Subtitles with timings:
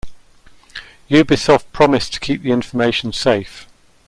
[1.11, 3.67] Ubisoft promised to keep the information safe.